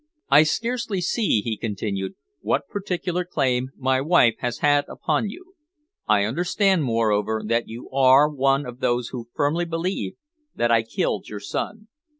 "I 0.31 0.41
scarcely 0.41 0.99
see," 0.99 1.41
he 1.41 1.55
continued, 1.57 2.13
"what 2.39 2.67
particular 2.69 3.23
claim 3.23 3.69
my 3.77 4.01
wife 4.01 4.33
has 4.39 4.57
had 4.57 4.85
upon 4.89 5.29
you. 5.29 5.53
I 6.07 6.23
understand, 6.23 6.83
moreover, 6.83 7.43
that 7.45 7.67
you 7.67 7.87
are 7.91 8.27
one 8.27 8.65
of 8.65 8.79
those 8.79 9.09
who 9.09 9.29
firmly 9.35 9.65
believe 9.65 10.13
that 10.55 10.71
I 10.71 10.81
killed 10.81 11.29
your 11.29 11.39
son. 11.39 11.87